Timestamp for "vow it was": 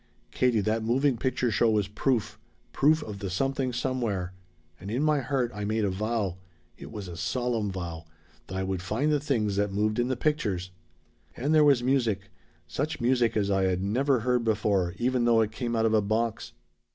5.91-7.07